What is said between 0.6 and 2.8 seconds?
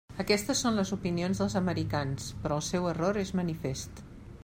són les opinions dels americans; però el